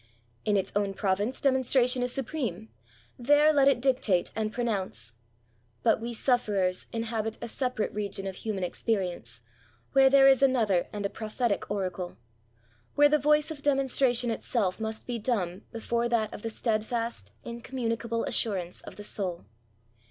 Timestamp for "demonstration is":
1.39-2.11